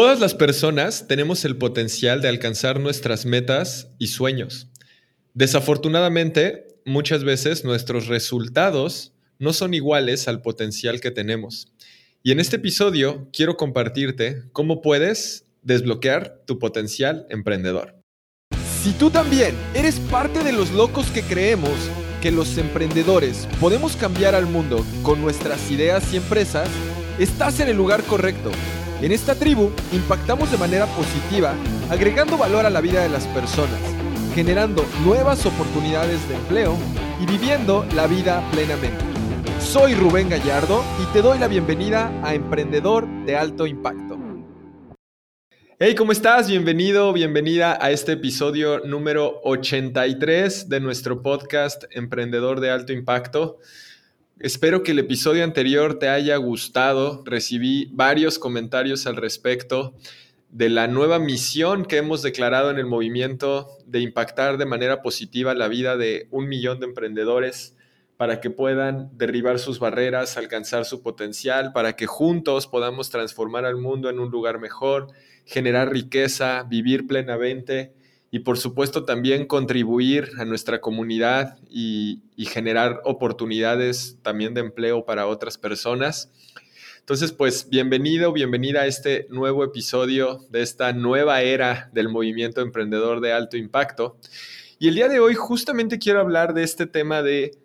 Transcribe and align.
Todas 0.00 0.18
las 0.18 0.34
personas 0.34 1.08
tenemos 1.08 1.44
el 1.44 1.58
potencial 1.58 2.22
de 2.22 2.28
alcanzar 2.30 2.80
nuestras 2.80 3.26
metas 3.26 3.88
y 3.98 4.06
sueños. 4.06 4.66
Desafortunadamente, 5.34 6.68
muchas 6.86 7.22
veces 7.22 7.66
nuestros 7.66 8.06
resultados 8.06 9.12
no 9.38 9.52
son 9.52 9.74
iguales 9.74 10.26
al 10.26 10.40
potencial 10.40 11.02
que 11.02 11.10
tenemos. 11.10 11.68
Y 12.22 12.32
en 12.32 12.40
este 12.40 12.56
episodio 12.56 13.28
quiero 13.30 13.58
compartirte 13.58 14.44
cómo 14.52 14.80
puedes 14.80 15.44
desbloquear 15.60 16.44
tu 16.46 16.58
potencial 16.58 17.26
emprendedor. 17.28 18.00
Si 18.82 18.92
tú 18.92 19.10
también 19.10 19.54
eres 19.74 20.00
parte 20.10 20.42
de 20.42 20.52
los 20.52 20.70
locos 20.70 21.10
que 21.10 21.20
creemos 21.20 21.78
que 22.22 22.30
los 22.30 22.56
emprendedores 22.56 23.46
podemos 23.60 23.96
cambiar 23.96 24.34
al 24.34 24.46
mundo 24.46 24.82
con 25.02 25.20
nuestras 25.20 25.70
ideas 25.70 26.10
y 26.14 26.16
empresas, 26.16 26.70
estás 27.18 27.60
en 27.60 27.68
el 27.68 27.76
lugar 27.76 28.02
correcto. 28.04 28.50
En 29.02 29.12
esta 29.12 29.34
tribu 29.34 29.70
impactamos 29.92 30.52
de 30.52 30.58
manera 30.58 30.84
positiva, 30.84 31.54
agregando 31.88 32.36
valor 32.36 32.66
a 32.66 32.70
la 32.70 32.82
vida 32.82 33.02
de 33.02 33.08
las 33.08 33.26
personas, 33.28 33.80
generando 34.34 34.84
nuevas 35.02 35.46
oportunidades 35.46 36.28
de 36.28 36.34
empleo 36.34 36.76
y 37.18 37.24
viviendo 37.24 37.86
la 37.94 38.06
vida 38.06 38.46
plenamente. 38.52 39.02
Soy 39.58 39.94
Rubén 39.94 40.28
Gallardo 40.28 40.84
y 41.02 41.10
te 41.14 41.22
doy 41.22 41.38
la 41.38 41.48
bienvenida 41.48 42.12
a 42.22 42.34
Emprendedor 42.34 43.08
de 43.24 43.36
Alto 43.36 43.66
Impacto. 43.66 44.18
Hey, 45.78 45.94
¿cómo 45.94 46.12
estás? 46.12 46.50
Bienvenido, 46.50 47.14
bienvenida 47.14 47.78
a 47.80 47.90
este 47.90 48.12
episodio 48.12 48.80
número 48.80 49.40
83 49.44 50.68
de 50.68 50.78
nuestro 50.78 51.22
podcast 51.22 51.84
Emprendedor 51.92 52.60
de 52.60 52.70
Alto 52.70 52.92
Impacto. 52.92 53.60
Espero 54.40 54.82
que 54.82 54.92
el 54.92 54.98
episodio 54.98 55.44
anterior 55.44 55.98
te 55.98 56.08
haya 56.08 56.34
gustado. 56.38 57.22
Recibí 57.26 57.90
varios 57.92 58.38
comentarios 58.38 59.06
al 59.06 59.16
respecto 59.16 59.92
de 60.48 60.70
la 60.70 60.88
nueva 60.88 61.18
misión 61.18 61.84
que 61.84 61.98
hemos 61.98 62.22
declarado 62.22 62.70
en 62.70 62.78
el 62.78 62.86
movimiento 62.86 63.68
de 63.84 64.00
impactar 64.00 64.56
de 64.56 64.64
manera 64.64 65.02
positiva 65.02 65.52
la 65.52 65.68
vida 65.68 65.98
de 65.98 66.26
un 66.30 66.48
millón 66.48 66.80
de 66.80 66.86
emprendedores 66.86 67.76
para 68.16 68.40
que 68.40 68.48
puedan 68.48 69.10
derribar 69.12 69.58
sus 69.58 69.78
barreras, 69.78 70.38
alcanzar 70.38 70.86
su 70.86 71.02
potencial, 71.02 71.74
para 71.74 71.94
que 71.94 72.06
juntos 72.06 72.66
podamos 72.66 73.10
transformar 73.10 73.66
al 73.66 73.76
mundo 73.76 74.08
en 74.08 74.20
un 74.20 74.30
lugar 74.30 74.58
mejor, 74.58 75.08
generar 75.44 75.92
riqueza, 75.92 76.62
vivir 76.62 77.06
plenamente 77.06 77.92
y 78.30 78.40
por 78.40 78.58
supuesto 78.58 79.04
también 79.04 79.46
contribuir 79.46 80.30
a 80.38 80.44
nuestra 80.44 80.80
comunidad 80.80 81.58
y, 81.68 82.22
generar 82.46 83.00
oportunidades 83.04 84.18
también 84.22 84.54
de 84.54 84.62
empleo 84.62 85.04
para 85.04 85.26
otras 85.26 85.56
personas. 85.58 86.32
Entonces, 86.98 87.32
pues 87.32 87.68
bienvenido, 87.68 88.32
bienvenida 88.32 88.80
a 88.80 88.86
este 88.86 89.26
nuevo 89.30 89.62
episodio 89.62 90.40
de 90.50 90.62
esta 90.62 90.92
nueva 90.92 91.42
era 91.42 91.90
del 91.92 92.08
movimiento 92.08 92.60
emprendedor 92.60 93.20
de 93.20 93.32
alto 93.32 93.56
impacto. 93.56 94.16
Y 94.78 94.88
el 94.88 94.94
día 94.94 95.08
de 95.08 95.20
hoy 95.20 95.34
justamente 95.34 95.98
quiero 95.98 96.20
hablar 96.20 96.54
de 96.54 96.62
este 96.64 96.86
tema 96.86 97.22
de 97.22 97.56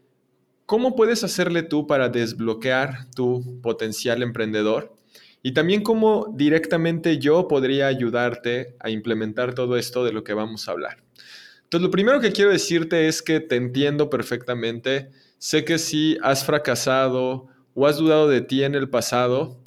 cómo 0.66 0.96
puedes 0.96 1.24
hacerle 1.24 1.64
tú 1.64 1.88
para 1.88 2.10
desbloquear 2.10 3.10
tu 3.16 3.60
potencial 3.62 4.22
emprendedor 4.22 4.95
y 5.46 5.52
también 5.52 5.84
cómo 5.84 6.34
directamente 6.34 7.20
yo 7.20 7.48
podría 7.48 7.86
ayudarte 7.86 8.76
a 8.80 8.90
implementar 8.90 9.54
todo 9.54 9.78
esto 9.78 10.04
de 10.04 10.12
lo 10.12 10.24
que 10.24 10.34
vamos 10.34 10.68
a 10.68 10.72
hablar. 10.72 11.04
Entonces, 11.62 11.86
lo 11.86 11.92
primero 11.92 12.20
que 12.20 12.32
quiero 12.32 12.50
decirte 12.50 13.08
es 13.08 13.22
que 13.22 13.40
te 13.42 13.56
entiendo 13.56 14.10
perfectamente. 14.10 15.12
Sé 15.38 15.64
que 15.64 15.78
si 15.78 16.18
has 16.24 16.44
fracasado 16.44 17.46
o 17.76 17.86
has 17.86 17.98
dudado 17.98 18.28
de 18.28 18.42
ti 18.42 18.64
en 18.64 18.74
el 18.74 18.90
pasado, 18.90 19.62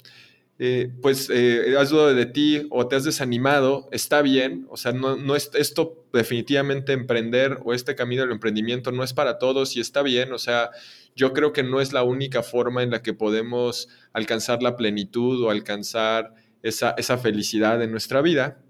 eh, 0.61 0.91
pues 1.01 1.29
eh, 1.31 1.73
has 1.79 1.89
dudado 1.89 2.13
de 2.13 2.25
ti 2.25 2.67
o 2.69 2.85
te 2.87 2.97
has 2.97 3.05
desanimado, 3.05 3.87
está 3.93 4.21
bien. 4.21 4.67
O 4.69 4.75
sea, 4.75 4.91
no, 4.91 5.15
no 5.15 5.37
es, 5.37 5.49
esto 5.53 6.05
definitivamente 6.11 6.91
emprender 6.91 7.59
o 7.63 7.73
este 7.73 7.95
camino 7.95 8.23
del 8.23 8.33
emprendimiento 8.33 8.91
no 8.91 9.03
es 9.03 9.13
para 9.13 9.39
todos 9.39 9.77
y 9.77 9.79
está 9.79 10.01
bien. 10.01 10.33
O 10.33 10.37
sea, 10.37 10.71
yo 11.15 11.31
creo 11.31 11.53
que 11.53 11.63
no 11.63 11.79
es 11.79 11.93
la 11.93 12.03
única 12.03 12.43
forma 12.43 12.83
en 12.83 12.91
la 12.91 13.01
que 13.01 13.13
podemos 13.13 13.87
alcanzar 14.11 14.61
la 14.61 14.75
plenitud 14.75 15.41
o 15.45 15.49
alcanzar 15.49 16.33
esa, 16.61 17.17
felicidad 17.17 17.81
en 17.81 17.91
nuestra 17.91 18.21
vida. 18.21 18.61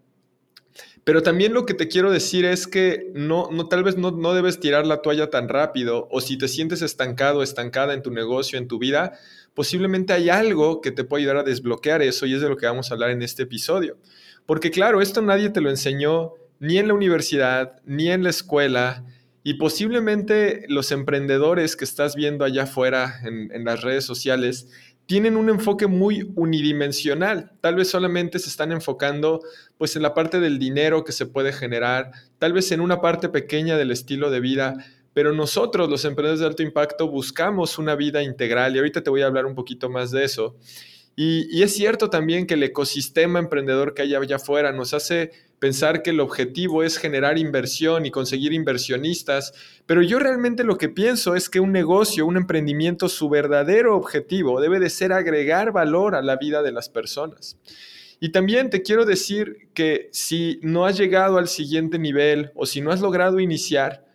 Pero 1.04 1.24
también 1.24 1.54
lo 1.54 1.66
que 1.66 1.74
te 1.74 1.88
quiero 1.88 2.12
decir 2.12 2.46
es 2.46 2.68
que 2.68 3.12
no, 3.16 3.50
no 3.52 3.68
tal 3.68 3.84
vez 3.84 3.98
no, 3.98 4.12
no, 4.12 4.36
debes 4.36 4.60
tirar 4.60 4.86
la 4.86 5.02
toalla 5.02 5.32
tan 5.32 5.50
rápido 5.50 6.08
o 6.12 6.22
si 6.22 6.38
te 6.38 6.48
sientes 6.48 6.84
estancado, 6.84 7.42
estancada 7.42 7.96
en 7.96 8.04
tu 8.04 8.12
negocio, 8.12 8.60
en 8.60 8.68
tu 8.68 8.78
vida, 8.78 9.18
posiblemente 9.60 10.14
hay 10.14 10.30
algo 10.30 10.80
que 10.80 10.90
te 10.90 11.04
puede 11.04 11.24
ayudar 11.24 11.36
a 11.36 11.44
desbloquear 11.44 12.02
eso 12.02 12.26
y 12.26 12.34
es 12.34 12.40
de 12.40 12.48
lo 12.48 12.56
que 12.56 12.66
vamos 12.66 12.90
a 12.90 12.94
hablar 12.94 13.10
en 13.10 13.22
este 13.22 13.44
episodio. 13.44 13.98
Porque 14.46 14.72
claro, 14.72 15.02
esto 15.02 15.22
nadie 15.22 15.50
te 15.50 15.60
lo 15.60 15.70
enseñó 15.70 16.32
ni 16.62 16.78
en 16.78 16.88
la 16.88 16.94
universidad, 16.94 17.82
ni 17.84 18.10
en 18.10 18.24
la 18.24 18.30
escuela, 18.30 19.04
y 19.44 19.56
posiblemente 19.56 20.64
los 20.70 20.94
emprendedores 20.94 21.76
que 21.76 21.84
estás 21.84 22.16
viendo 22.16 22.46
allá 22.46 22.64
afuera 22.64 23.20
en, 23.26 23.66
las 23.66 23.82
redes 23.82 24.06
sociales 24.06 24.70
tienen 25.08 25.36
un 25.36 25.50
enfoque 25.50 25.88
muy 25.88 26.32
unidimensional. 26.38 27.52
Tal 27.60 27.76
vez 27.76 27.90
solamente 27.90 28.40
se 28.40 28.48
están 28.48 28.72
enfocando 28.72 29.42
pues 29.78 29.94
en 29.98 30.04
la 30.04 30.14
parte 30.14 30.40
del 30.40 30.58
dinero 30.58 31.04
que 31.04 31.12
se 31.12 31.26
puede 31.26 31.52
generar, 31.52 32.12
tal 32.38 32.54
vez 32.54 32.72
en 32.72 32.80
una 32.80 33.02
parte 33.02 33.28
pequeña 33.28 33.76
del 33.76 33.92
estilo 33.92 34.32
de 34.32 34.40
vida, 34.40 34.86
pero 35.20 35.34
nosotros 35.34 35.90
los 35.90 36.06
emprendedores 36.06 36.40
de 36.40 36.46
alto 36.46 36.64
impacto 36.64 37.10
buscamos 37.10 37.78
una 37.78 37.94
vida 37.94 38.24
integral 38.24 38.74
y 38.74 38.78
ahorita 38.78 39.04
te 39.04 39.10
voy 39.10 39.22
a 39.22 39.26
hablar 39.26 39.46
un 39.46 39.54
poquito 39.54 39.90
más 39.90 40.12
de 40.12 40.24
eso. 40.24 40.56
Y, 41.14 41.62
es 41.62 41.74
cierto 41.74 42.10
también 42.10 42.48
que 42.48 42.54
el 42.54 42.64
ecosistema 42.64 43.38
emprendedor 43.38 43.94
que 43.94 44.04
hay 44.04 44.16
allá 44.16 44.38
afuera 44.38 44.72
nos 44.72 44.94
hace 44.94 45.32
pensar 45.60 46.04
que 46.04 46.12
el 46.12 46.22
objetivo 46.22 46.84
es 46.84 46.98
generar 46.98 47.38
inversión 47.38 48.06
y 48.06 48.12
conseguir 48.12 48.54
inversionistas, 48.54 49.52
pero 49.86 50.02
yo 50.02 50.20
realmente 50.20 50.64
lo 50.64 50.78
que 50.78 50.88
pienso 50.88 51.36
es 51.36 51.50
que 51.50 51.60
un 51.60 51.74
negocio, 51.74 52.26
un 52.26 52.38
emprendimiento, 52.38 53.10
su 53.10 53.28
verdadero 53.28 53.98
objetivo 53.98 54.62
debe 54.62 54.80
de 54.80 54.90
ser 54.90 55.12
agregar 55.12 55.74
valor 55.74 56.16
a 56.16 56.22
la 56.22 56.38
vida 56.38 56.64
de 56.64 56.72
las 56.72 56.88
personas. 56.88 57.58
Y 58.22 58.30
también 58.30 58.70
te 58.70 58.84
quiero 58.84 59.04
decir 59.04 59.68
que 59.74 60.08
si 60.14 60.62
no 60.62 60.86
has 60.86 60.98
llegado 60.98 61.38
al 61.38 61.50
siguiente 61.50 62.00
nivel 62.00 62.52
o 62.56 62.66
si 62.66 62.80
no 62.80 62.94
has 62.94 63.02
logrado 63.02 63.42
iniciar, 63.42 64.08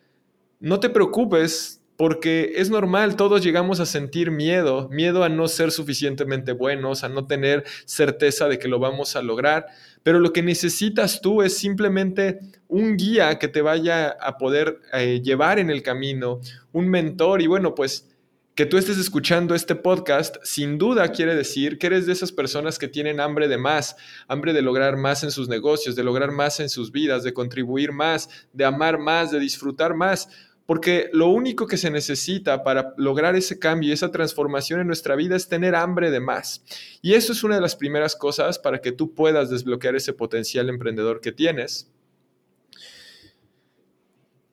no 0.60 0.80
te 0.80 0.90
preocupes 0.90 1.80
porque 1.96 2.54
es 2.56 2.70
normal, 2.70 3.14
todos 3.14 3.42
llegamos 3.42 3.78
a 3.78 3.86
sentir 3.86 4.30
miedo, 4.30 4.88
miedo 4.90 5.22
a 5.22 5.28
no 5.28 5.46
ser 5.46 5.70
suficientemente 5.70 6.52
buenos, 6.52 7.04
a 7.04 7.08
no 7.08 7.26
tener 7.26 7.64
certeza 7.84 8.48
de 8.48 8.58
que 8.58 8.66
lo 8.66 8.80
vamos 8.80 9.14
a 9.14 9.22
lograr, 9.22 9.66
pero 10.02 10.18
lo 10.18 10.32
que 10.32 10.42
necesitas 10.42 11.20
tú 11.20 11.42
es 11.42 11.56
simplemente 11.56 12.40
un 12.66 12.96
guía 12.96 13.38
que 13.38 13.46
te 13.46 13.62
vaya 13.62 14.08
a 14.08 14.38
poder 14.38 14.80
eh, 14.92 15.20
llevar 15.22 15.60
en 15.60 15.70
el 15.70 15.82
camino, 15.82 16.40
un 16.72 16.88
mentor 16.88 17.42
y 17.42 17.46
bueno, 17.46 17.74
pues 17.76 18.08
que 18.54 18.66
tú 18.66 18.78
estés 18.78 18.98
escuchando 18.98 19.54
este 19.54 19.74
podcast, 19.74 20.36
sin 20.44 20.78
duda 20.78 21.08
quiere 21.08 21.34
decir 21.34 21.78
que 21.78 21.88
eres 21.88 22.06
de 22.06 22.12
esas 22.12 22.30
personas 22.30 22.78
que 22.78 22.88
tienen 22.88 23.20
hambre 23.20 23.48
de 23.48 23.58
más, 23.58 23.96
hambre 24.28 24.52
de 24.52 24.62
lograr 24.62 24.96
más 24.96 25.24
en 25.24 25.30
sus 25.30 25.48
negocios, 25.48 25.96
de 25.96 26.04
lograr 26.04 26.30
más 26.30 26.60
en 26.60 26.68
sus 26.68 26.92
vidas, 26.92 27.24
de 27.24 27.34
contribuir 27.34 27.92
más, 27.92 28.28
de 28.52 28.64
amar 28.64 28.98
más, 28.98 29.30
de 29.32 29.40
disfrutar 29.40 29.94
más 29.94 30.28
porque 30.66 31.10
lo 31.12 31.28
único 31.28 31.66
que 31.66 31.76
se 31.76 31.90
necesita 31.90 32.62
para 32.62 32.94
lograr 32.96 33.36
ese 33.36 33.58
cambio 33.58 33.90
y 33.90 33.92
esa 33.92 34.10
transformación 34.10 34.80
en 34.80 34.86
nuestra 34.86 35.14
vida 35.14 35.36
es 35.36 35.48
tener 35.48 35.74
hambre 35.74 36.10
de 36.10 36.20
más. 36.20 36.64
Y 37.02 37.14
eso 37.14 37.32
es 37.32 37.44
una 37.44 37.56
de 37.56 37.60
las 37.60 37.76
primeras 37.76 38.16
cosas 38.16 38.58
para 38.58 38.80
que 38.80 38.92
tú 38.92 39.14
puedas 39.14 39.50
desbloquear 39.50 39.94
ese 39.94 40.14
potencial 40.14 40.70
emprendedor 40.70 41.20
que 41.20 41.32
tienes. 41.32 41.90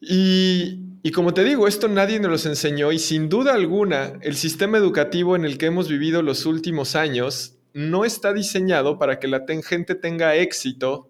Y, 0.01 0.90
y, 1.03 1.11
como 1.11 1.33
te 1.33 1.43
digo, 1.43 1.67
esto 1.67 1.87
nadie 1.87 2.19
nos 2.19 2.31
los 2.31 2.45
enseñó 2.45 2.91
y 2.91 2.99
sin 2.99 3.27
duda 3.27 3.53
alguna 3.53 4.13
el 4.21 4.35
sistema 4.35 4.77
educativo 4.77 5.35
en 5.35 5.45
el 5.45 5.57
que 5.57 5.65
hemos 5.65 5.87
vivido 5.87 6.21
los 6.21 6.45
últimos 6.45 6.95
años 6.95 7.57
no 7.73 8.05
está 8.05 8.33
diseñado 8.33 8.99
para 8.99 9.19
que 9.19 9.27
la 9.27 9.43
gente 9.63 9.95
tenga 9.95 10.35
éxito 10.35 11.09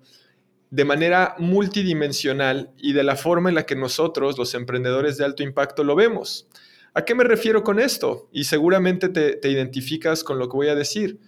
de 0.69 0.85
manera 0.85 1.35
multidimensional 1.37 2.71
y 2.77 2.93
de 2.93 3.03
la 3.03 3.17
forma 3.17 3.49
en 3.49 3.55
la 3.55 3.65
que 3.65 3.75
nosotros, 3.75 4.37
los 4.37 4.53
emprendedores 4.53 5.17
de 5.17 5.25
alto 5.25 5.43
impacto, 5.43 5.83
lo 5.83 5.95
vemos. 5.95 6.47
¿A 6.93 7.03
qué 7.03 7.13
me 7.13 7.25
refiero 7.25 7.63
con 7.63 7.79
esto? 7.79 8.29
Y 8.31 8.45
seguramente 8.45 9.09
te, 9.09 9.35
te 9.35 9.49
identificas 9.49 10.23
con 10.23 10.39
lo 10.39 10.47
que 10.47 10.55
voy 10.55 10.67
a 10.69 10.75
decir. 10.75 11.19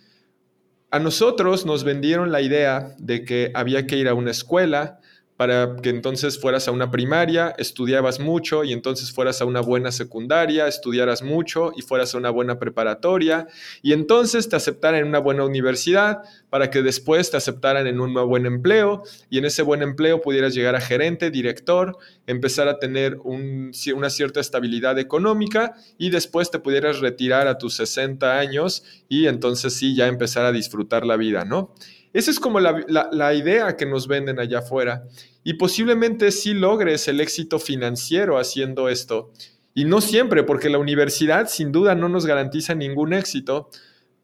A 0.92 1.00
nosotros 1.00 1.66
nos 1.66 1.84
vendieron 1.84 2.32
la 2.32 2.42
idea 2.42 2.96
de 2.98 3.26
que 3.26 3.52
había 3.54 3.86
que 3.86 3.98
ir 3.98 4.08
a 4.08 4.14
una 4.14 4.32
escuela, 4.32 5.00
para 5.44 5.76
que 5.76 5.90
entonces 5.90 6.40
fueras 6.40 6.70
a 6.70 6.72
una 6.72 6.90
primaria, 6.90 7.54
estudiabas 7.58 8.22
mucho 8.22 8.64
y 8.64 8.72
entonces 8.72 9.12
fueras 9.12 9.42
a 9.42 9.46
una 9.46 9.60
buena 9.60 9.92
secundaria, 9.92 10.70
estudiaras 10.70 11.22
mucho 11.22 11.74
y 11.76 11.82
fueras 11.82 12.16
a 12.16 12.18
una 12.18 12.30
buena 12.30 12.60
preparatoria 12.60 13.46
y 13.82 13.92
entonces 13.92 14.48
te 14.48 14.56
aceptaran 14.56 15.02
en 15.02 15.08
una 15.10 15.20
buena 15.20 15.44
universidad 15.44 16.20
para 16.50 16.70
que 16.70 16.82
después 16.82 17.30
te 17.30 17.36
aceptaran 17.36 17.88
en 17.88 18.00
un 18.00 18.14
buen 18.14 18.46
empleo 18.46 19.04
y 19.30 19.38
en 19.38 19.44
ese 19.44 19.64
buen 19.64 19.82
empleo 19.82 20.22
pudieras 20.22 20.56
llegar 20.56 20.78
a 20.78 20.80
gerente, 20.80 21.30
director, 21.30 21.98
empezar 22.26 22.70
a 22.70 22.80
tener 22.80 23.18
una 23.26 24.10
cierta 24.10 24.40
estabilidad 24.40 24.98
económica 24.98 25.74
y 25.98 26.10
después 26.10 26.52
te 26.52 26.60
pudieras 26.60 27.02
retirar 27.02 27.50
a 27.50 27.58
tus 27.58 27.76
60 27.76 28.40
años 28.40 28.86
y 29.10 29.28
entonces 29.28 29.74
sí 29.74 29.94
ya 29.94 30.08
empezar 30.08 30.46
a 30.46 30.54
disfrutar 30.54 31.06
la 31.06 31.18
vida, 31.18 31.44
¿no? 31.44 31.74
Esa 32.14 32.32
es 32.32 32.40
como 32.40 32.60
la, 32.60 33.34
idea 33.34 33.76
que 33.76 33.86
nos 33.86 34.08
venden 34.08 34.40
allá 34.40 34.60
afuera. 34.60 35.04
Y 35.44 35.56
posiblemente 35.56 36.32
sí 36.32 36.54
logres 36.54 37.08
el 37.08 37.20
éxito 37.20 37.60
financiero 37.60 38.38
haciendo 38.38 38.88
esto. 38.88 39.32
Y 39.74 39.86
no 39.86 40.00
siempre, 40.00 40.44
porque 40.44 40.70
la 40.70 40.78
universidad 40.78 41.48
sin 41.50 41.72
duda 41.72 41.96
no 41.96 42.10
nos 42.10 42.26
garantiza 42.26 42.76
ningún 42.76 43.14
éxito. 43.14 43.70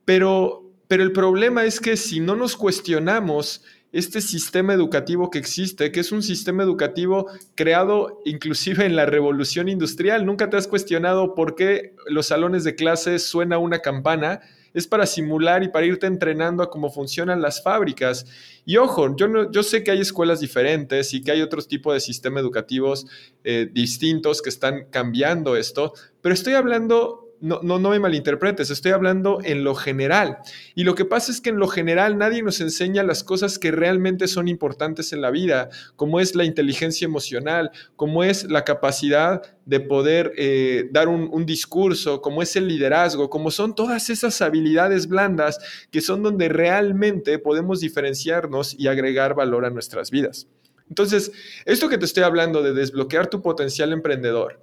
Pero, 0.05 0.71
pero 0.87 1.03
el 1.03 1.11
problema 1.11 1.65
es 1.65 1.79
que 1.79 1.97
si 1.97 2.19
no 2.19 2.35
nos 2.35 2.55
cuestionamos 2.55 3.63
este 3.91 4.21
sistema 4.21 4.73
educativo 4.73 5.29
que 5.29 5.39
existe, 5.39 5.91
que 5.91 5.99
es 5.99 6.11
un 6.11 6.21
sistema 6.21 6.63
educativo 6.63 7.27
creado 7.55 8.21
inclusive 8.25 8.85
en 8.85 8.95
la 8.95 9.05
revolución 9.05 9.67
industrial. 9.67 10.25
Nunca 10.25 10.49
te 10.49 10.57
has 10.57 10.67
cuestionado 10.67 11.33
por 11.33 11.55
qué 11.55 11.95
los 12.07 12.27
salones 12.27 12.63
de 12.63 12.75
clases 12.75 13.25
suena 13.25 13.57
una 13.57 13.79
campana. 13.79 14.41
Es 14.73 14.87
para 14.87 15.05
simular 15.05 15.63
y 15.63 15.69
para 15.69 15.85
irte 15.85 16.07
entrenando 16.07 16.63
a 16.63 16.69
cómo 16.69 16.89
funcionan 16.89 17.41
las 17.41 17.63
fábricas. 17.63 18.25
Y 18.65 18.77
ojo, 18.77 19.15
yo, 19.15 19.27
no, 19.27 19.51
yo 19.51 19.63
sé 19.63 19.83
que 19.83 19.91
hay 19.91 20.01
escuelas 20.01 20.39
diferentes 20.39 21.13
y 21.13 21.21
que 21.21 21.31
hay 21.31 21.41
otros 21.41 21.67
tipos 21.67 21.93
de 21.93 21.99
sistemas 21.99 22.41
educativos 22.41 23.05
eh, 23.43 23.69
distintos 23.71 24.41
que 24.41 24.49
están 24.49 24.85
cambiando 24.89 25.55
esto, 25.55 25.93
pero 26.21 26.33
estoy 26.33 26.53
hablando 26.53 27.28
no, 27.41 27.59
no, 27.63 27.79
no 27.79 27.89
me 27.89 27.99
malinterpretes, 27.99 28.69
estoy 28.69 28.91
hablando 28.91 29.39
en 29.43 29.63
lo 29.63 29.75
general. 29.75 30.37
Y 30.75 30.83
lo 30.83 30.95
que 30.95 31.05
pasa 31.05 31.31
es 31.31 31.41
que 31.41 31.49
en 31.49 31.57
lo 31.57 31.67
general 31.67 32.17
nadie 32.17 32.43
nos 32.43 32.61
enseña 32.61 33.03
las 33.03 33.23
cosas 33.23 33.59
que 33.59 33.71
realmente 33.71 34.27
son 34.27 34.47
importantes 34.47 35.13
en 35.13 35.21
la 35.21 35.31
vida, 35.31 35.69
como 35.95 36.19
es 36.19 36.35
la 36.35 36.43
inteligencia 36.43 37.05
emocional, 37.05 37.71
como 37.95 38.23
es 38.23 38.43
la 38.45 38.63
capacidad 38.63 39.41
de 39.65 39.79
poder 39.79 40.33
eh, 40.37 40.89
dar 40.91 41.07
un, 41.07 41.29
un 41.31 41.45
discurso, 41.45 42.21
como 42.21 42.41
es 42.41 42.55
el 42.55 42.67
liderazgo, 42.67 43.29
como 43.29 43.51
son 43.51 43.75
todas 43.75 44.09
esas 44.09 44.41
habilidades 44.41 45.07
blandas 45.07 45.59
que 45.91 46.01
son 46.01 46.23
donde 46.23 46.49
realmente 46.49 47.39
podemos 47.39 47.79
diferenciarnos 47.79 48.75
y 48.77 48.87
agregar 48.87 49.35
valor 49.35 49.65
a 49.65 49.69
nuestras 49.69 50.11
vidas. 50.11 50.47
Entonces, 50.89 51.31
esto 51.65 51.87
que 51.87 51.97
te 51.97 52.05
estoy 52.05 52.23
hablando 52.23 52.63
de 52.63 52.73
desbloquear 52.73 53.27
tu 53.27 53.41
potencial 53.41 53.93
emprendedor, 53.93 54.59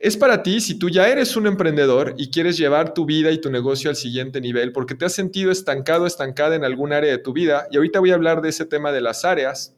es 0.00 0.16
para 0.16 0.42
ti 0.42 0.62
si 0.62 0.78
tú 0.78 0.88
ya 0.88 1.08
eres 1.08 1.36
un 1.36 1.46
emprendedor 1.46 2.14
y 2.16 2.30
quieres 2.30 2.56
llevar 2.56 2.94
tu 2.94 3.04
vida 3.04 3.32
y 3.32 3.38
tu 3.38 3.50
negocio 3.50 3.90
al 3.90 3.96
siguiente 3.96 4.40
nivel 4.40 4.72
porque 4.72 4.94
te 4.94 5.04
has 5.04 5.12
sentido 5.12 5.52
estancado, 5.52 6.06
estancada 6.06 6.56
en 6.56 6.64
algún 6.64 6.94
área 6.94 7.10
de 7.10 7.18
tu 7.18 7.34
vida. 7.34 7.66
Y 7.70 7.76
ahorita 7.76 8.00
voy 8.00 8.10
a 8.10 8.14
hablar 8.14 8.40
de 8.40 8.48
ese 8.48 8.64
tema 8.64 8.92
de 8.92 9.02
las 9.02 9.26
áreas 9.26 9.76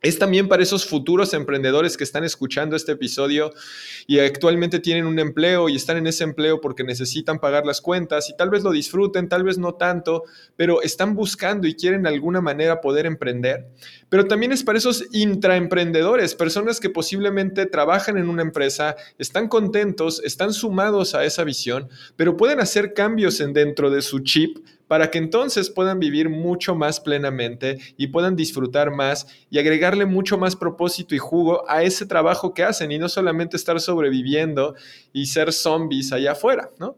es 0.00 0.18
también 0.18 0.46
para 0.46 0.62
esos 0.62 0.86
futuros 0.86 1.34
emprendedores 1.34 1.96
que 1.96 2.04
están 2.04 2.22
escuchando 2.22 2.76
este 2.76 2.92
episodio 2.92 3.52
y 4.06 4.20
actualmente 4.20 4.78
tienen 4.78 5.06
un 5.06 5.18
empleo 5.18 5.68
y 5.68 5.74
están 5.74 5.96
en 5.96 6.06
ese 6.06 6.22
empleo 6.22 6.60
porque 6.60 6.84
necesitan 6.84 7.40
pagar 7.40 7.66
las 7.66 7.80
cuentas 7.80 8.30
y 8.30 8.36
tal 8.36 8.48
vez 8.48 8.62
lo 8.62 8.70
disfruten, 8.70 9.28
tal 9.28 9.42
vez 9.42 9.58
no 9.58 9.74
tanto, 9.74 10.22
pero 10.54 10.82
están 10.82 11.16
buscando 11.16 11.66
y 11.66 11.74
quieren 11.74 12.04
de 12.04 12.10
alguna 12.10 12.40
manera 12.40 12.80
poder 12.80 13.06
emprender. 13.06 13.66
Pero 14.08 14.26
también 14.26 14.52
es 14.52 14.62
para 14.62 14.78
esos 14.78 15.04
intraemprendedores, 15.12 16.36
personas 16.36 16.78
que 16.78 16.90
posiblemente 16.90 17.66
trabajan 17.66 18.18
en 18.18 18.28
una 18.28 18.42
empresa, 18.42 18.94
están 19.18 19.48
contentos, 19.48 20.22
están 20.24 20.52
sumados 20.52 21.16
a 21.16 21.24
esa 21.24 21.42
visión, 21.42 21.88
pero 22.14 22.36
pueden 22.36 22.60
hacer 22.60 22.94
cambios 22.94 23.40
en 23.40 23.52
dentro 23.52 23.90
de 23.90 24.02
su 24.02 24.20
chip 24.20 24.58
para 24.88 25.10
que 25.10 25.18
entonces 25.18 25.70
puedan 25.70 26.00
vivir 26.00 26.30
mucho 26.30 26.74
más 26.74 26.98
plenamente 26.98 27.78
y 27.96 28.08
puedan 28.08 28.34
disfrutar 28.34 28.90
más 28.90 29.26
y 29.50 29.58
agregarle 29.58 30.06
mucho 30.06 30.38
más 30.38 30.56
propósito 30.56 31.14
y 31.14 31.18
jugo 31.18 31.70
a 31.70 31.82
ese 31.82 32.06
trabajo 32.06 32.54
que 32.54 32.64
hacen 32.64 32.90
y 32.90 32.98
no 32.98 33.08
solamente 33.08 33.56
estar 33.56 33.78
sobreviviendo 33.80 34.74
y 35.12 35.26
ser 35.26 35.52
zombies 35.52 36.12
allá 36.12 36.32
afuera, 36.32 36.70
¿no? 36.78 36.96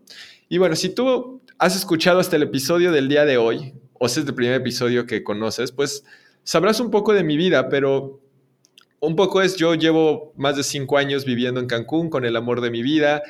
Y 0.49 0.59
bueno, 0.59 0.77
si 0.77 0.89
tú 0.89 1.43
has 1.59 1.77
escuchado 1.77 2.21
hasta 2.21 2.37
el 2.37 2.45
episodio 2.45 2.93
del 2.93 3.09
día 3.09 3.25
de 3.25 3.37
hoy, 3.37 3.75
o 3.93 4.07
es 4.07 4.17
el 4.17 4.35
primer 4.35 4.55
episodio 4.55 5.07
que 5.07 5.23
conoces, 5.23 5.73
pues 5.73 6.05
sabrás 6.43 6.81
un 6.81 6.91
poco 6.91 7.13
de 7.13 7.23
mi 7.23 7.37
vida, 7.37 7.69
pero 7.69 8.21
un 9.01 9.17
poco 9.17 9.43
es, 9.43 9.57
yo 9.57 9.75
llevo 9.75 10.33
más 10.37 10.57
de 10.57 10.63
cinco 10.63 10.99
años 10.99 11.25
viviendo 11.25 11.61
en 11.61 11.67
Cancún 11.67 12.11
con 12.11 12.25
el 12.25 12.37
amor 12.37 12.61
de 12.61 12.71
mi 12.71 12.83
vida 12.83 13.23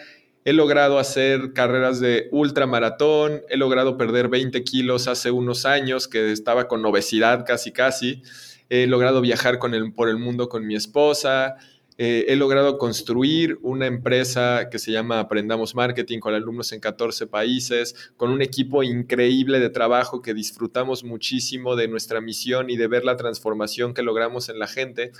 He 0.45 0.55
logrado 0.55 0.99
hacer 0.99 1.53
carreras 1.53 2.01
de 2.01 2.29
ultramaratón, 2.33 3.43
he 3.51 3.59
logrado 3.59 3.99
perder 3.99 4.29
20 4.29 4.65
kilos 4.65 5.07
hace 5.07 5.31
unos 5.31 5.67
años, 5.67 6.09
que 6.09 6.33
estaba 6.33 6.67
con 6.67 6.85
obesidad 6.85 7.45
casi 7.47 7.73
casi. 7.73 8.23
He 8.71 8.87
logrado 8.87 9.21
viajar 9.21 9.59
por 9.59 10.09
el 10.09 10.17
mundo 10.17 10.49
con 10.49 10.67
mi 10.67 10.77
esposa. 10.77 11.57
Eh, 11.99 12.33
he 12.33 12.37
logrado 12.37 12.79
construir 12.79 13.59
una 13.61 13.87
empresa 13.87 14.71
que 14.71 14.79
se 14.79 14.91
llama 14.91 15.21
Aprendamos 15.21 15.75
Marketing 15.75 16.19
con 16.19 16.33
alumnos 16.33 16.73
en 16.73 16.81
14 16.81 17.27
países, 17.27 17.95
con 18.17 18.31
un 18.31 18.41
equipo 18.41 18.83
increíble 18.83 19.61
de 19.61 19.69
trabajo 19.69 20.23
que 20.23 20.33
disfrutamos 20.33 21.05
muchísimo 21.05 21.77
de 21.77 21.89
nuestra 21.89 22.23
misión 22.23 22.71
y 22.71 22.79
de 22.79 22.87
ver 22.87 23.05
la 23.05 23.19
transformación 23.19 23.93
que 23.93 24.01
logramos 24.01 24.49
en 24.49 24.59
la 24.59 24.67
gente. 24.67 25.13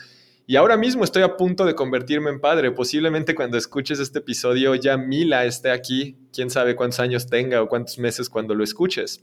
Y 0.47 0.57
ahora 0.57 0.77
mismo 0.77 1.05
estoy 1.05 1.23
a 1.23 1.37
punto 1.37 1.65
de 1.65 1.75
convertirme 1.75 2.31
en 2.31 2.41
padre. 2.41 2.73
Posiblemente 2.73 3.35
cuando 3.35 3.57
escuches 3.57 4.01
este 4.01 4.19
episodio 4.19 4.75
ya 4.75 4.97
Mila 4.97 5.45
esté 5.45 5.71
aquí. 5.71 6.17
Quién 6.33 6.51
sabe 6.51 6.75
cuántos 6.75 7.01
años 7.01 7.27
tenga 7.27 7.63
o 7.63 7.69
cuántos 7.69 7.99
meses 7.99 8.29
cuando 8.29 8.55
lo 8.55 8.65
escuches. 8.65 9.23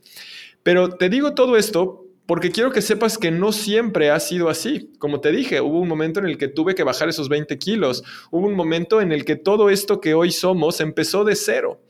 Pero 0.63 0.89
te 0.89 1.09
digo 1.09 1.33
todo 1.33 1.57
esto 1.57 2.07
porque 2.27 2.51
quiero 2.51 2.71
que 2.71 2.81
sepas 2.81 3.17
que 3.17 3.31
no 3.31 3.53
siempre 3.53 4.11
ha 4.11 4.19
sido 4.19 4.49
así. 4.49 4.91
Como 4.99 5.21
te 5.21 5.31
dije, 5.31 5.61
hubo 5.61 5.79
un 5.79 5.87
momento 5.87 6.19
en 6.19 6.25
el 6.25 6.37
que 6.37 6.49
tuve 6.49 6.75
que 6.75 6.83
bajar 6.83 7.07
esos 7.07 7.29
20 7.29 7.57
kilos. 7.57 8.03
Hubo 8.31 8.47
un 8.47 8.53
momento 8.53 8.99
en 8.99 9.13
el 9.13 9.23
que 9.23 9.37
todo 9.37 9.69
esto 9.69 10.01
que 10.01 10.13
hoy 10.13 10.31
somos 10.31 10.81
empezó 10.81 11.23
de 11.23 11.37
cero. 11.37 11.81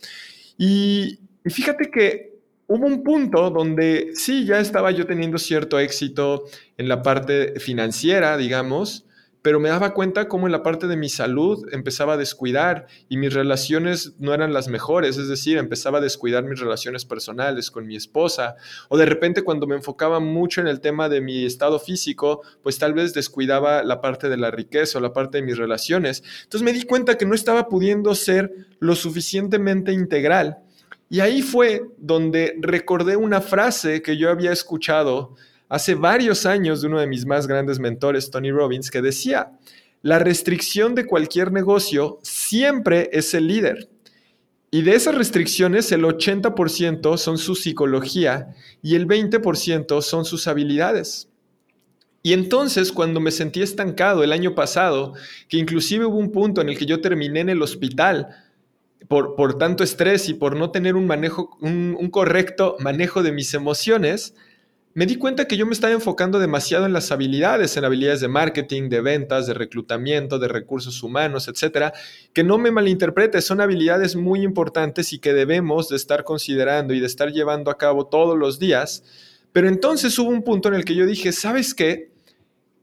Y, 0.55 1.19
fíjate 1.43 1.89
que 1.89 2.37
hubo 2.67 2.85
un 2.85 3.03
punto 3.03 3.49
donde 3.49 4.11
sí, 4.13 4.45
ya 4.45 4.59
estaba 4.59 4.91
yo 4.91 5.07
teniendo 5.07 5.39
cierto 5.39 5.79
éxito 5.79 6.43
en 6.77 6.87
la 6.87 7.01
parte 7.01 7.59
financiera, 7.59 8.37
digamos, 8.37 9.06
pero 9.47 9.61
me 9.61 9.69
daba 9.69 9.93
cuenta 9.93 10.27
cómo 10.27 10.45
en 10.45 10.51
la 10.51 10.61
parte 10.61 10.87
de 10.87 10.97
mi 10.97 11.07
salud 11.07 11.69
empezaba 11.71 12.15
a 12.15 12.17
descuidar 12.17 12.87
y 13.07 13.15
mis 13.15 13.33
relaciones 13.33 14.11
no 14.19 14.33
eran 14.33 14.51
las 14.51 14.67
mejores, 14.67 15.17
es 15.17 15.29
decir, 15.29 15.57
empezaba 15.57 15.99
a 15.99 16.01
descuidar 16.01 16.43
mis 16.43 16.59
relaciones 16.59 17.05
personales 17.05 17.71
con 17.71 17.87
mi 17.87 17.95
esposa, 17.95 18.57
o 18.89 18.97
de 18.97 19.05
repente 19.05 19.43
cuando 19.43 19.65
me 19.65 19.77
enfocaba 19.77 20.19
mucho 20.19 20.59
en 20.59 20.67
el 20.67 20.81
tema 20.81 21.07
de 21.07 21.21
mi 21.21 21.45
estado 21.45 21.79
físico, 21.79 22.41
pues 22.61 22.77
tal 22.77 22.93
vez 22.93 23.13
descuidaba 23.13 23.83
la 23.83 24.01
parte 24.01 24.27
de 24.27 24.35
la 24.35 24.51
riqueza 24.51 24.97
o 24.97 25.01
la 25.01 25.13
parte 25.13 25.37
de 25.37 25.43
mis 25.43 25.57
relaciones. 25.57 26.25
Entonces 26.43 26.63
me 26.63 26.73
di 26.73 26.83
cuenta 26.83 27.17
que 27.17 27.25
no 27.25 27.33
estaba 27.33 27.69
pudiendo 27.69 28.15
ser 28.15 28.51
lo 28.79 28.95
suficientemente 28.95 29.93
integral. 29.93 30.57
Y 31.09 31.21
ahí 31.21 31.41
fue 31.41 31.83
donde 31.97 32.57
recordé 32.59 33.15
una 33.15 33.39
frase 33.39 34.01
que 34.01 34.17
yo 34.17 34.29
había 34.29 34.51
escuchado 34.51 35.35
hace 35.69 35.95
varios 35.95 36.45
años 36.45 36.81
de 36.81 36.87
uno 36.87 36.99
de 36.99 37.07
mis 37.07 37.25
más 37.25 37.47
grandes 37.47 37.79
mentores, 37.79 38.29
Tony 38.31 38.51
Robbins, 38.51 38.91
que 38.91 39.01
decía, 39.01 39.51
la 40.01 40.19
restricción 40.19 40.95
de 40.95 41.05
cualquier 41.05 41.51
negocio 41.51 42.19
siempre 42.21 43.09
es 43.11 43.33
el 43.33 43.47
líder. 43.47 43.89
Y 44.69 44.81
de 44.81 44.95
esas 44.95 45.15
restricciones, 45.15 45.91
el 45.91 46.03
80% 46.03 47.17
son 47.17 47.37
su 47.37 47.55
psicología 47.55 48.53
y 48.81 48.95
el 48.95 49.07
20% 49.07 50.01
son 50.01 50.25
sus 50.25 50.47
habilidades. 50.47 51.29
Y 52.21 52.33
entonces, 52.33 52.91
cuando 52.91 53.21
me 53.21 53.31
sentí 53.31 53.61
estancado 53.61 54.23
el 54.23 54.33
año 54.33 54.55
pasado, 54.55 55.13
que 55.47 55.57
inclusive 55.57 56.05
hubo 56.05 56.17
un 56.17 56.31
punto 56.31 56.61
en 56.61 56.69
el 56.69 56.77
que 56.77 56.85
yo 56.85 56.99
terminé 56.99 57.39
en 57.39 57.49
el 57.49 57.61
hospital 57.61 58.27
por, 59.07 59.35
por 59.35 59.57
tanto 59.57 59.83
estrés 59.83 60.27
y 60.27 60.33
por 60.33 60.57
no 60.57 60.71
tener 60.71 60.95
un, 60.95 61.07
manejo, 61.07 61.57
un 61.61 62.09
correcto 62.11 62.75
manejo 62.79 63.23
de 63.23 63.31
mis 63.31 63.53
emociones, 63.53 64.33
me 64.97 65.05
di 65.05 65.15
cuenta 65.17 65.45
que 65.45 65.57
yo 65.57 65.67
me 65.67 65.73
estaba 65.73 65.93
enfocando 65.93 66.39
demasiado 66.39 66.87
en 66.87 66.91
las 66.91 67.11
habilidades, 67.11 67.77
en 67.77 67.85
habilidades 67.85 68.19
de 68.19 68.29
marketing, 68.29 68.89
de 68.89 69.01
ventas, 69.01 69.45
de 69.45 69.53
reclutamiento, 69.53 70.39
de 70.39 70.47
recursos 70.47 71.03
humanos, 71.03 71.47
etcétera, 71.47 71.93
que 72.33 72.43
no 72.43 72.57
me 72.57 72.71
malinterprete, 72.71 73.43
son 73.43 73.61
habilidades 73.61 74.15
muy 74.15 74.41
importantes 74.41 75.13
y 75.13 75.19
que 75.19 75.33
debemos 75.33 75.87
de 75.89 75.97
estar 75.97 76.23
considerando 76.23 76.95
y 76.95 76.99
de 76.99 77.05
estar 77.05 77.31
llevando 77.31 77.69
a 77.69 77.77
cabo 77.77 78.07
todos 78.07 78.35
los 78.35 78.57
días. 78.57 79.03
Pero 79.51 79.67
entonces 79.67 80.17
hubo 80.17 80.31
un 80.31 80.41
punto 80.41 80.67
en 80.67 80.73
el 80.73 80.83
que 80.83 80.95
yo 80.95 81.05
dije, 81.05 81.31
¿sabes 81.31 81.75
qué? 81.75 82.09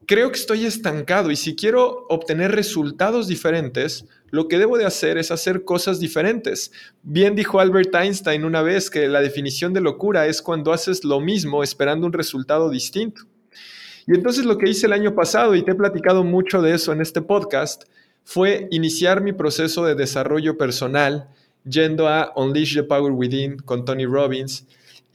Creo 0.07 0.31
que 0.31 0.39
estoy 0.39 0.67
estancado 0.67 1.31
y 1.31 1.37
si 1.37 1.55
quiero 1.55 2.07
obtener 2.09 2.53
resultados 2.53 3.27
diferentes, 3.29 4.05
lo 4.31 4.49
que 4.49 4.59
debo 4.59 4.77
de 4.77 4.85
hacer 4.85 5.17
es 5.17 5.31
hacer 5.31 5.65
cosas 5.65 6.01
diferentes. 6.01 6.73
Bien 7.03 7.35
dijo 7.35 7.61
Albert 7.61 7.95
Einstein 7.95 8.45
una 8.45 8.63
vez 8.63 8.91
que 8.91 9.09
la 9.09 9.21
definición 9.21 9.73
de 9.73 9.81
locura 9.81 10.27
es 10.27 10.43
cuando 10.43 10.73
haces 10.73 11.05
lo 11.05 11.21
mismo 11.21 11.63
esperando 11.63 12.07
un 12.07 12.13
resultado 12.13 12.69
distinto. 12.69 13.23
Y 14.07 14.15
entonces 14.15 14.45
lo 14.45 14.59
que 14.59 14.69
hice 14.69 14.87
el 14.87 14.93
año 14.93 15.15
pasado, 15.15 15.55
y 15.55 15.63
te 15.63 15.71
he 15.71 15.77
platicado 15.77 16.25
mucho 16.25 16.61
de 16.61 16.75
eso 16.75 16.93
en 16.93 17.01
este 17.01 17.23
podcast, 17.23 17.85
fue 18.25 18.69
iniciar 18.71 19.23
mi 19.23 19.33
proceso 19.33 19.85
de 19.85 19.95
desarrollo 19.95 20.59
personal 20.59 21.29
yendo 21.65 22.09
a 22.09 22.33
Unleash 22.37 22.75
the 22.75 22.83
Power 22.83 23.13
Within 23.13 23.57
con 23.59 23.85
Tony 23.85 24.05
Robbins. 24.05 24.67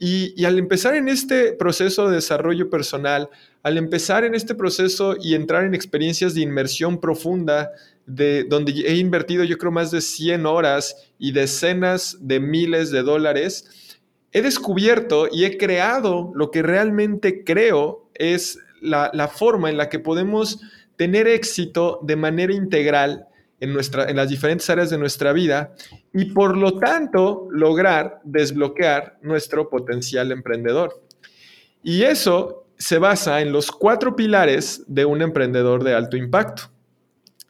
Y, 0.02 0.46
al 0.46 0.58
empezar 0.58 0.94
en 0.94 1.10
este 1.10 1.52
proceso 1.52 2.08
de 2.08 2.14
desarrollo 2.14 2.70
personal, 2.70 3.28
al 3.62 3.76
empezar 3.76 4.24
en 4.24 4.34
este 4.34 4.54
proceso 4.54 5.14
y 5.20 5.34
entrar 5.34 5.64
en 5.64 5.74
experiencias 5.74 6.34
de 6.34 6.40
inmersión 6.40 6.98
profunda 6.98 7.70
de 8.06 8.44
donde 8.44 8.72
he 8.72 8.96
invertido 8.96 9.44
yo 9.44 9.58
creo 9.58 9.70
más 9.70 9.90
de 9.90 10.00
100 10.00 10.46
horas 10.46 11.12
y 11.18 11.32
decenas 11.32 12.16
de 12.22 12.40
miles 12.40 12.90
de 12.90 13.02
dólares, 13.02 13.98
he 14.32 14.40
descubierto 14.40 15.28
y 15.30 15.44
he 15.44 15.58
creado 15.58 16.32
lo 16.34 16.50
que 16.50 16.62
realmente 16.62 17.44
creo 17.44 18.08
es 18.14 18.58
la, 18.80 19.28
forma 19.28 19.68
en 19.68 19.76
la 19.76 19.90
que 19.90 19.98
podemos 19.98 20.62
tener 20.96 21.28
éxito 21.28 22.00
de 22.02 22.16
manera 22.16 22.54
integral 22.54 23.26
en, 23.60 23.76
en 24.08 24.16
las 24.16 24.28
diferentes 24.28 24.68
áreas 24.70 24.90
de 24.90 24.98
nuestra 24.98 25.32
vida 25.32 25.74
y 26.12 26.26
por 26.26 26.56
lo 26.56 26.78
tanto 26.78 27.46
lograr 27.50 28.20
desbloquear 28.24 29.18
nuestro 29.22 29.68
potencial 29.68 30.32
emprendedor. 30.32 31.02
Y 31.82 32.02
eso 32.02 32.66
se 32.78 32.98
basa 32.98 33.42
en 33.42 33.52
los 33.52 33.70
cuatro 33.70 34.16
pilares 34.16 34.82
de 34.86 35.04
un 35.04 35.22
emprendedor 35.22 35.84
de 35.84 35.94
alto 35.94 36.16
impacto. 36.16 36.70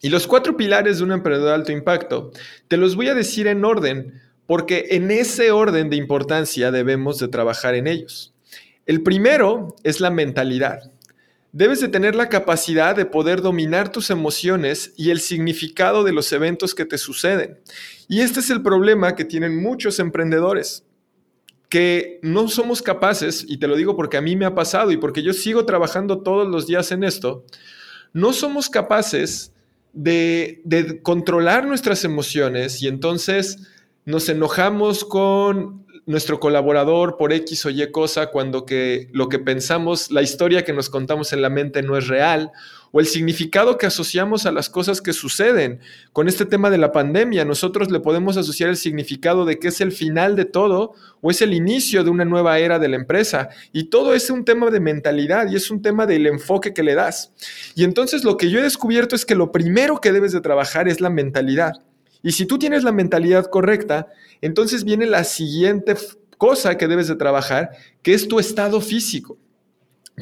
Y 0.03 0.09
los 0.09 0.27
cuatro 0.27 0.57
pilares 0.57 0.99
de 0.99 1.05
un 1.05 1.13
emprendedor 1.13 1.49
de 1.49 1.55
alto 1.55 1.73
impacto 1.73 2.33
te 2.69 2.77
los 2.77 2.97
voy 2.97 3.09
a 3.09 3.15
decir 3.15 3.47
en 3.47 3.65
orden 3.65 4.21
porque 4.47 4.89
en 4.91 5.13
ese 5.13 5.53
orden 5.53 5.91
de 5.91 5.97
importancia 5.97 6.73
debemos 6.73 7.19
de 7.19 7.29
trabajar 7.29 7.77
en 7.77 7.87
ellos. 7.87 8.35
El 8.87 9.03
primero 9.05 9.77
es 9.85 10.01
la 10.01 10.11
mentalidad. 10.11 10.91
Debes 11.53 11.81
de 11.81 11.89
tener 11.89 12.15
la 12.15 12.29
capacidad 12.29 12.95
de 12.95 13.07
poder 13.07 13.43
dominar 13.43 13.91
tus 13.91 14.11
emociones 14.11 14.93
y 14.97 15.11
el 15.11 15.21
significado 15.21 16.05
de 16.05 16.13
los 16.13 16.33
eventos 16.33 16.75
que 16.75 16.85
te 16.85 16.97
suceden. 16.97 17.59
Y 18.09 18.21
este 18.21 18.39
es 18.39 18.51
el 18.51 18.63
problema 18.63 19.17
que 19.17 19.25
tienen 19.25 19.61
muchos 19.61 19.99
emprendedores, 19.99 20.87
que 21.69 22.21
no 22.23 22.47
somos 22.49 22.83
capaces, 22.83 23.45
y 23.49 23.59
te 23.59 23.67
lo 23.67 23.77
digo 23.77 23.97
porque 23.97 24.17
a 24.17 24.21
mí 24.21 24.37
me 24.37 24.45
ha 24.45 24.55
pasado 24.55 24.93
y 24.93 24.97
porque 24.97 25.23
yo 25.23 25.33
sigo 25.33 25.67
trabajando 25.67 26.23
todos 26.23 26.47
los 26.49 26.69
días 26.69 26.93
en 26.93 27.03
esto, 27.03 27.45
no 28.13 28.33
somos 28.33 28.69
capaces 28.69 29.53
de, 29.93 30.61
de 30.65 31.03
controlar 31.03 31.67
nuestras 31.67 32.05
emociones 32.05 32.81
y 32.81 32.87
entonces 32.87 33.59
nos 34.05 34.29
enojamos 34.29 35.05
con 35.05 35.85
nuestro 36.11 36.41
colaborador 36.41 37.17
por 37.17 37.33
X 37.33 37.67
o 37.67 37.71
Y 37.71 37.91
cosa 37.91 38.27
cuando 38.27 38.67
que 38.67 39.09
lo 39.13 39.29
que 39.29 39.39
pensamos, 39.39 40.11
la 40.11 40.23
historia 40.23 40.65
que 40.65 40.73
nos 40.73 40.91
contamos 40.91 41.33
en 41.33 41.41
la 41.41 41.51
mente 41.51 41.83
no 41.83 41.97
es 41.97 42.09
real, 42.09 42.53
o 42.93 43.01
el 43.01 43.07
significado 43.07 43.79
que 43.79 43.87
asociamos 43.87 44.47
a 44.47 44.53
las 44.53 44.69
cosas 44.69 45.01
que 45.01 45.13
suceden. 45.13 45.81
Con 46.13 46.29
este 46.29 46.45
tema 46.45 46.71
de 46.71 46.79
la 46.79 46.91
pandemia, 46.91 47.45
nosotros 47.45 47.91
le 47.91 48.01
podemos 48.01 48.37
asociar 48.37 48.69
el 48.69 48.77
significado 48.77 49.45
de 49.45 49.59
que 49.59 49.69
es 49.69 49.81
el 49.81 49.93
final 49.93 50.35
de 50.35 50.45
todo 50.45 50.95
o 51.21 51.31
es 51.31 51.41
el 51.41 51.55
inicio 51.55 52.03
de 52.03 52.11
una 52.11 52.25
nueva 52.25 52.59
era 52.59 52.79
de 52.79 52.89
la 52.89 52.97
empresa. 52.97 53.51
Y 53.73 53.85
todo 53.85 54.15
es 54.15 54.29
un 54.31 54.45
tema 54.45 54.71
de 54.71 54.81
mentalidad 54.81 55.49
y 55.49 55.55
es 55.55 55.71
un 55.71 55.83
tema 55.83 56.07
del 56.07 56.27
enfoque 56.27 56.75
que 56.75 56.83
le 56.83 56.97
das. 56.97 57.33
Y 57.77 57.85
entonces 57.85 58.25
lo 58.25 58.37
que 58.37 58.51
yo 58.51 58.59
he 58.59 58.63
descubierto 58.63 59.15
es 59.15 59.25
que 59.25 59.37
lo 59.37 59.53
primero 59.53 60.01
que 60.01 60.13
debes 60.13 60.33
de 60.33 60.41
trabajar 60.41 60.89
es 60.89 61.01
la 61.01 61.11
mentalidad. 61.11 61.75
Y 62.23 62.33
si 62.33 62.47
tú 62.47 62.59
tienes 62.59 62.85
la 62.85 62.93
mentalidad 62.93 63.47
correcta, 63.47 64.09
entonces 64.41 64.85
viene 64.85 65.07
la 65.07 65.25
siguiente 65.25 65.97
cosa 66.39 66.77
que 66.77 66.89
debes 66.89 67.09
de 67.09 67.17
trabajar, 67.17 67.71
que 68.03 68.15
es 68.15 68.29
tu 68.29 68.39
estado 68.39 68.81
físico. 68.81 69.39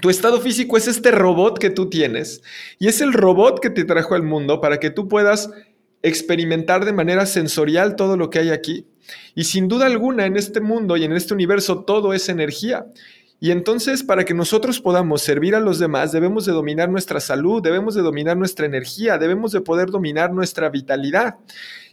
Tu 0.00 0.10
estado 0.10 0.40
físico 0.40 0.76
es 0.76 0.86
este 0.86 1.10
robot 1.10 1.58
que 1.58 1.70
tú 1.70 1.88
tienes 1.88 2.42
y 2.78 2.86
es 2.86 3.00
el 3.00 3.12
robot 3.12 3.60
que 3.60 3.70
te 3.70 3.84
trajo 3.84 4.14
al 4.14 4.22
mundo 4.22 4.60
para 4.60 4.78
que 4.78 4.90
tú 4.90 5.08
puedas 5.08 5.50
experimentar 6.02 6.84
de 6.84 6.92
manera 6.92 7.26
sensorial 7.26 7.96
todo 7.96 8.16
lo 8.16 8.30
que 8.30 8.38
hay 8.38 8.50
aquí. 8.50 8.86
Y 9.34 9.44
sin 9.44 9.68
duda 9.68 9.86
alguna 9.86 10.26
en 10.26 10.36
este 10.36 10.60
mundo 10.60 10.96
y 10.96 11.04
en 11.04 11.12
este 11.12 11.34
universo 11.34 11.84
todo 11.84 12.12
es 12.12 12.28
energía. 12.28 12.86
Y 13.40 13.52
entonces 13.52 14.02
para 14.02 14.24
que 14.24 14.34
nosotros 14.34 14.80
podamos 14.80 15.22
servir 15.22 15.54
a 15.54 15.60
los 15.60 15.78
demás 15.78 16.10
debemos 16.10 16.44
de 16.44 16.52
dominar 16.52 16.88
nuestra 16.88 17.20
salud, 17.20 17.62
debemos 17.62 17.94
de 17.94 18.02
dominar 18.02 18.36
nuestra 18.36 18.66
energía, 18.66 19.16
debemos 19.16 19.52
de 19.52 19.60
poder 19.60 19.90
dominar 19.90 20.32
nuestra 20.32 20.68
vitalidad. 20.70 21.36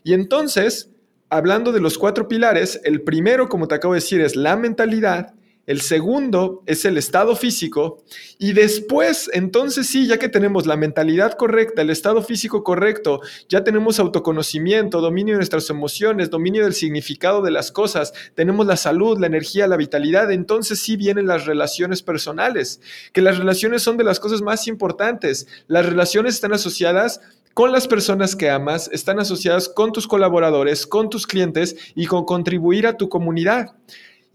Y 0.03 0.13
entonces, 0.13 0.89
hablando 1.29 1.71
de 1.71 1.81
los 1.81 1.97
cuatro 1.97 2.27
pilares, 2.27 2.81
el 2.83 3.01
primero, 3.01 3.47
como 3.47 3.67
te 3.67 3.75
acabo 3.75 3.93
de 3.93 3.99
decir, 3.99 4.21
es 4.21 4.35
la 4.35 4.55
mentalidad, 4.55 5.33
el 5.65 5.81
segundo 5.81 6.63
es 6.65 6.85
el 6.85 6.97
estado 6.97 7.35
físico 7.35 8.03
y 8.37 8.53
después, 8.53 9.29
entonces 9.33 9.87
sí, 9.87 10.07
ya 10.07 10.17
que 10.17 10.29
tenemos 10.29 10.65
la 10.65 10.75
mentalidad 10.75 11.33
correcta, 11.33 11.81
el 11.81 11.89
estado 11.89 12.21
físico 12.21 12.63
correcto, 12.63 13.21
ya 13.49 13.63
tenemos 13.63 13.99
autoconocimiento, 13.99 15.01
dominio 15.01 15.33
de 15.33 15.39
nuestras 15.39 15.69
emociones, 15.69 16.29
dominio 16.29 16.63
del 16.63 16.73
significado 16.73 17.41
de 17.41 17.51
las 17.51 17.71
cosas, 17.71 18.13
tenemos 18.35 18.65
la 18.65 18.77
salud, 18.77 19.19
la 19.19 19.27
energía, 19.27 19.67
la 19.67 19.77
vitalidad, 19.77 20.31
entonces 20.31 20.79
sí 20.79 20.95
vienen 20.97 21.27
las 21.27 21.45
relaciones 21.45 22.01
personales, 22.01 22.81
que 23.11 23.21
las 23.21 23.37
relaciones 23.37 23.81
son 23.81 23.97
de 23.97 24.03
las 24.03 24.19
cosas 24.19 24.41
más 24.41 24.67
importantes. 24.67 25.47
Las 25.67 25.85
relaciones 25.85 26.35
están 26.35 26.53
asociadas 26.53 27.21
con 27.53 27.71
las 27.71 27.87
personas 27.87 28.35
que 28.35 28.49
amas, 28.49 28.89
están 28.91 29.19
asociadas 29.19 29.69
con 29.69 29.91
tus 29.91 30.07
colaboradores, 30.07 30.85
con 30.85 31.09
tus 31.09 31.25
clientes 31.25 31.75
y 31.95 32.05
con 32.05 32.25
contribuir 32.25 32.85
a 32.85 32.97
tu 32.97 33.07
comunidad. 33.07 33.75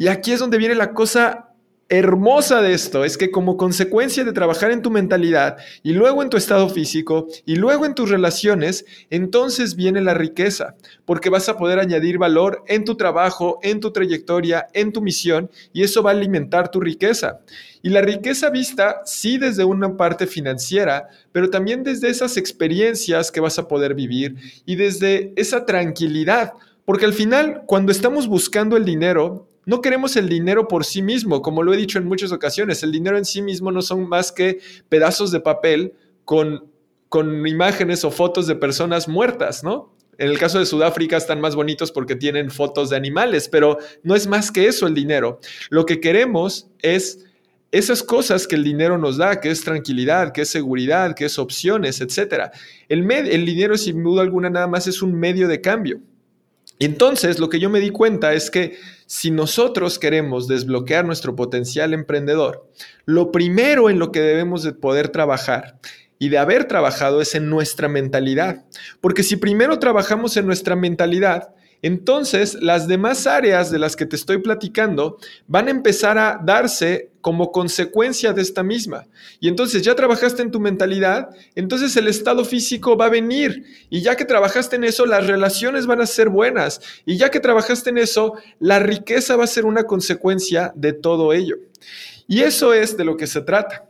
Y 0.00 0.09
aquí 0.09 0.33
es 0.33 0.40
donde 0.40 0.57
viene 0.57 0.75
la 0.75 0.95
cosa 0.95 1.50
hermosa 1.90 2.62
de 2.62 2.73
esto, 2.73 3.04
es 3.04 3.19
que 3.19 3.30
como 3.30 3.59
consecuencia 3.59 4.25
de 4.25 4.33
trabajar 4.33 4.71
en 4.71 4.80
tu 4.80 4.90
mentalidad 4.90 5.59
y 5.83 5.92
luego 5.92 6.23
en 6.23 6.30
tu 6.30 6.38
estado 6.38 6.71
físico 6.71 7.26
y 7.45 7.57
luego 7.57 7.85
en 7.85 7.95
tus 7.95 8.09
relaciones, 8.09 8.87
entonces 9.11 9.76
viene 9.76 10.00
la 10.00 10.14
riqueza, 10.14 10.75
porque 11.04 11.28
vas 11.28 11.50
a 11.50 11.59
poder 11.59 11.78
añadir 11.78 12.16
valor 12.16 12.64
en 12.66 12.87
tu 12.87 12.95
trabajo, 12.97 13.59
en 13.62 13.80
tu 13.80 13.92
trayectoria, 13.92 14.69
en 14.73 14.90
tu 14.90 15.02
misión 15.02 15.50
y 15.75 15.83
eso 15.83 16.02
va 16.02 16.12
a 16.12 16.14
alimentar 16.14 16.71
tu 16.71 16.80
riqueza. 16.80 17.40
Y 17.83 17.90
la 17.90 18.00
riqueza 18.00 18.49
vista 18.49 19.02
sí 19.04 19.37
desde 19.37 19.64
una 19.64 19.99
parte 19.99 20.26
financiera, 20.26 21.09
pero 21.30 21.50
también 21.50 21.83
desde 21.85 22.09
esas 22.09 22.38
experiencias 22.38 23.30
que 23.30 23.40
vas 23.40 23.59
a 23.59 23.69
poder 23.69 23.95
vivir 23.95 24.37
y 24.64 24.76
desde 24.76 25.35
esa 25.37 25.66
tranquilidad. 25.66 26.54
Porque 26.87 27.04
al 27.04 27.12
final, 27.12 27.64
cuando 27.66 27.92
estamos 27.92 28.26
buscando 28.26 28.78
el 28.78 28.87
dinero, 28.87 29.50
no 29.71 29.81
queremos 29.81 30.17
el 30.17 30.29
dinero 30.29 30.67
por 30.67 30.85
sí 30.85 31.00
mismo, 31.00 31.43
como 31.43 31.62
lo 31.62 31.73
he 31.73 31.77
dicho 31.77 31.97
en 31.97 32.05
muchas 32.05 32.33
ocasiones. 32.33 32.83
El 32.83 32.91
dinero 32.91 33.17
en 33.17 33.25
sí 33.25 33.41
mismo 33.41 33.71
no 33.71 33.83
son 33.83 34.09
más 34.09 34.33
que 34.33 34.59
pedazos 34.89 35.31
de 35.31 35.39
papel 35.39 35.95
con, 36.25 36.73
con 37.09 37.47
imágenes 37.47 38.05
o 38.05 38.11
fotos 38.11 38.49
de 38.49 38.57
personas 38.57 39.07
muertas, 39.07 39.62
¿no? 39.62 39.95
En 40.19 40.29
el 40.29 40.41
caso 40.41 40.59
de 40.59 40.67
Sudáfrica 40.67 41.17
están 41.17 41.41
más 41.41 41.55
bonitos 41.55 41.93
porque 41.93 42.17
tienen 42.17 42.50
fotos 42.50 42.91
de 42.91 42.97
animales, 42.97 43.49
pero 43.49 43.79
no 44.03 44.17
es 44.17 44.27
más 44.27 44.50
que 44.50 44.67
eso 44.67 44.89
el 44.89 44.95
dinero. 44.95 45.39
Lo 45.69 45.87
que 45.87 46.00
queremos 46.00 46.67
es 46.83 47.25
esas 47.71 48.03
cosas 48.03 48.49
que 48.49 48.57
el 48.57 48.65
dinero 48.65 48.99
nos 48.99 49.19
da, 49.19 49.41
que 49.41 49.53
es 49.53 49.62
tranquilidad, 49.62 50.33
que 50.33 50.43
es 50.43 50.49
seguridad, 50.49 51.15
que 51.15 51.27
es 51.27 51.39
opciones, 51.39 52.00
etc. 52.00 52.50
El, 52.89 53.09
el 53.09 53.47
dinero 53.47 53.77
sin 53.77 54.03
duda 54.03 54.23
alguna 54.23 54.50
nada 54.50 54.67
más 54.67 54.89
es 54.89 55.00
un 55.00 55.15
medio 55.15 55.47
de 55.47 55.61
cambio. 55.61 56.00
Entonces, 56.81 57.39
lo 57.39 57.51
que 57.51 57.61
yo 57.61 57.69
me 57.69 57.79
di 57.79 57.91
cuenta 57.91 58.33
es 58.33 58.51
que 58.51 58.79
si 59.07 59.31
nosotros 59.31 59.99
queremos 59.99 60.49
desbloquear 60.49 61.05
nuestro 61.05 61.37
potencial 61.37 61.93
emprendedor, 61.93 62.69
lo 63.05 63.31
primero 63.31 63.91
en 63.91 63.99
lo 63.99 64.11
que 64.11 64.21
debemos 64.21 64.63
de 64.63 64.73
poder 64.73 65.11
trabajar 65.11 65.79
y 66.19 66.31
de 66.31 66.39
haber 66.39 66.65
trabajado 66.65 67.21
es 67.21 67.35
en 67.35 67.51
nuestra 67.51 67.89
mentalidad. 67.89 68.65
Porque 69.03 69.23
si 69.23 69.37
primero 69.37 69.79
trabajamos 69.79 70.39
en 70.39 70.47
nuestra 70.47 70.75
mentalidad, 70.75 71.55
entonces 71.83 72.59
las 72.61 72.87
demás 72.89 73.27
áreas 73.27 73.71
de 73.71 73.79
las 73.79 73.97
que 73.97 74.07
te 74.07 74.17
estoy 74.17 74.39
platicando 74.39 75.19
van 75.47 75.69
a 75.69 75.71
empezar 75.71 76.19
a 76.19 76.41
darse 76.43 77.11
como 77.21 77.53
consecuencia 77.53 78.33
de 78.33 78.43
esta 78.43 78.63
misma. 78.63 79.07
Y 79.41 79.49
entonces 79.49 79.83
ya 79.83 79.95
trabajaste 79.95 80.43
en 80.43 80.51
tu 80.51 80.61
mentalidad, 80.61 81.31
entonces 81.55 81.97
el 81.97 82.09
estado 82.09 82.45
físico 82.45 82.97
va 82.97 83.07
a 83.07 83.11
venir. 83.11 83.65
Y 83.89 84.03
ya 84.03 84.17
que 84.17 84.25
trabajaste 84.25 84.77
en 84.77 84.85
eso, 84.85 85.07
las 85.07 85.27
relaciones 85.27 85.87
van 85.87 86.01
a 86.01 86.07
ser 86.07 86.29
buenas. 86.29 86.81
Y 87.05 87.17
ya 87.17 87.31
que 87.31 87.41
trabajaste 87.41 87.91
en 87.91 87.99
eso, 87.99 88.35
la 88.59 88.79
riqueza 88.79 89.37
va 89.37 89.45
a 89.45 89.49
ser 89.49 89.65
una 89.65 89.85
consecuencia 89.85 90.73
de 90.75 90.93
todo 90.93 91.33
ello. 91.33 91.57
Y 92.27 92.41
eso 92.41 92.73
es 92.73 92.97
de 92.97 93.05
lo 93.05 93.17
que 93.17 93.27
se 93.27 93.43
trata. 93.43 93.87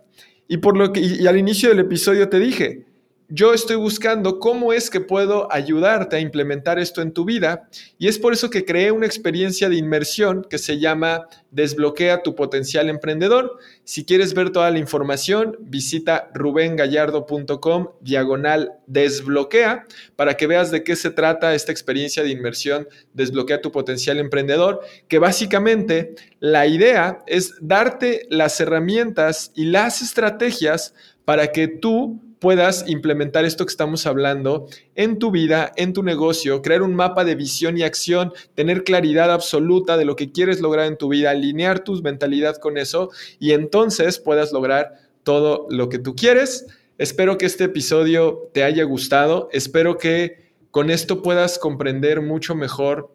Y 0.49 0.57
por 0.59 0.77
lo 0.77 0.93
que 0.93 1.01
y 1.01 1.27
al 1.27 1.37
inicio 1.37 1.69
del 1.69 1.81
episodio 1.81 2.29
te 2.29 2.41
dije, 2.41 2.85
yo 3.31 3.55
estoy 3.55 3.77
buscando 3.77 4.41
cómo 4.41 4.73
es 4.73 4.91
que 4.91 5.01
puedo 5.01 5.51
ayudarte 5.53 6.17
a 6.17 6.21
implementar 6.21 6.81
esto 6.81 7.01
en 7.01 7.13
tu 7.13 7.25
vida 7.25 7.69
y 7.97 8.09
es 8.09 8.19
por 8.19 8.33
eso 8.33 8.51
que 8.51 8.65
creé 8.65 8.91
una 8.91 9.07
experiencia 9.07 9.69
de 9.69 9.77
inmersión 9.77 10.45
que 10.51 10.59
se 10.59 10.81
llama 10.81 11.29
Desbloquea 11.53 12.23
tu 12.23 12.35
potencial 12.35 12.89
emprendedor. 12.89 13.59
Si 13.85 14.05
quieres 14.05 14.35
ver 14.35 14.51
toda 14.51 14.71
la 14.71 14.79
información, 14.79 15.57
visita 15.61 16.31
rubengallardo.com 16.35 17.89
diagonal 18.01 18.73
desbloquea 18.87 19.85
para 20.17 20.37
que 20.37 20.49
veas 20.49 20.73
de 20.73 20.83
qué 20.83 20.97
se 20.97 21.11
trata 21.11 21.55
esta 21.55 21.71
experiencia 21.71 22.25
de 22.25 22.31
inmersión 22.31 22.89
Desbloquea 23.15 23.61
tu 23.61 23.71
potencial 23.71 24.19
emprendedor, 24.19 24.81
que 25.07 25.21
básicamente 25.21 26.15
la 26.41 26.67
idea 26.67 27.23
es 27.27 27.55
darte 27.61 28.27
las 28.29 28.61
herramientas 28.61 29.53
y 29.55 29.67
las 29.67 30.03
estrategias 30.03 30.95
para 31.25 31.53
que 31.53 31.69
tú 31.69 32.21
puedas 32.41 32.87
implementar 32.89 33.45
esto 33.45 33.65
que 33.65 33.71
estamos 33.71 34.07
hablando 34.07 34.67
en 34.97 35.19
tu 35.19 35.31
vida, 35.31 35.73
en 35.77 35.93
tu 35.93 36.03
negocio, 36.03 36.63
crear 36.63 36.83
un 36.83 36.95
mapa 36.95 37.25
de 37.25 37.37
visión 37.37 37.79
y 37.79 37.83
acción, 37.83 38.33
tener 38.55 38.83
claridad 38.83 39.31
absoluta 39.31 39.97
de 39.97 40.07
lo 40.07 40.17
que 40.17 40.33
quieres 40.33 40.61
lograr 40.61 40.87
en 40.87 40.97
tu 40.97 41.09
vida, 41.09 41.31
alinear 41.31 41.85
tu 41.85 41.95
mentalidad 42.03 42.57
con 42.57 42.79
eso 42.79 43.11
y 43.39 43.53
entonces 43.53 44.19
puedas 44.19 44.53
lograr 44.53 44.95
todo 45.23 45.67
lo 45.71 45.89
que 45.91 45.99
tú 45.99 46.17
quieres. 46.17 46.67
Espero 46.99 47.39
que 47.39 47.47
este 47.47 47.65
episodio 47.65 48.51
te 48.53 48.65
haya 48.65 48.85
gustado, 48.85 49.49
espero 49.53 49.99
que 49.99 50.51
con 50.71 50.91
esto 50.91 51.23
puedas 51.23 51.59
comprender 51.59 52.23
mucho 52.23 52.55
mejor 52.55 53.15